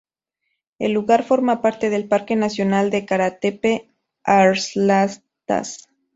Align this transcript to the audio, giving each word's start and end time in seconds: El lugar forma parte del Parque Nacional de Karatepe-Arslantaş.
El 0.79 0.93
lugar 0.93 1.21
forma 1.23 1.61
parte 1.61 1.91
del 1.91 2.07
Parque 2.07 2.35
Nacional 2.35 2.89
de 2.89 3.05
Karatepe-Arslantaş. 3.05 5.87